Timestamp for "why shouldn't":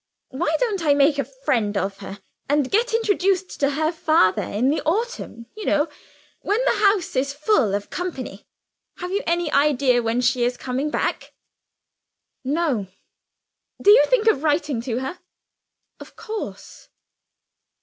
0.29-0.81